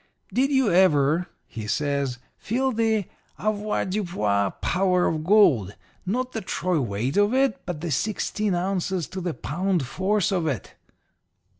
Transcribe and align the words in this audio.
Did 0.33 0.49
you 0.49 0.71
ever,' 0.71 1.27
he 1.47 1.67
says, 1.67 2.17
'feel 2.35 2.71
the 2.71 3.05
avoirdupois 3.37 4.49
power 4.59 5.05
of 5.05 5.23
gold 5.23 5.75
not 6.07 6.31
the 6.31 6.41
troy 6.41 6.79
weight 6.79 7.17
of 7.17 7.35
it, 7.35 7.63
but 7.67 7.81
the 7.81 7.91
sixteen 7.91 8.55
ounces 8.55 9.05
to 9.09 9.21
the 9.21 9.35
pound 9.35 9.85
force 9.85 10.31
of 10.31 10.47
it?' 10.47 10.73